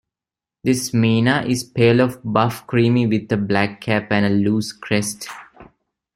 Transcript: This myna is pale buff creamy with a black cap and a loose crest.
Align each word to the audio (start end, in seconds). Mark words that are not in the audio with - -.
This 0.63 0.95
myna 0.95 1.43
is 1.45 1.63
pale 1.63 2.07
buff 2.23 2.65
creamy 2.65 3.05
with 3.05 3.31
a 3.33 3.37
black 3.37 3.81
cap 3.81 4.11
and 4.11 4.25
a 4.25 4.29
loose 4.29 4.73
crest. 4.73 5.27